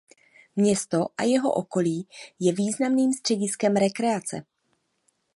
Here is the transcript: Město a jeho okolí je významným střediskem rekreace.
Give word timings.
Město 0.55 1.05
a 1.17 1.23
jeho 1.23 1.53
okolí 1.53 2.07
je 2.39 2.53
významným 2.53 3.13
střediskem 3.13 3.75
rekreace. 3.75 4.45